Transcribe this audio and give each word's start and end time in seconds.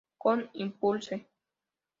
Con 0.17 0.49
Impulse! 0.53 1.15